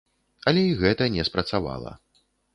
Але 0.51 0.63
і 0.69 0.71
гэта 0.79 1.03
не 1.19 1.27
спрацавала. 1.31 1.95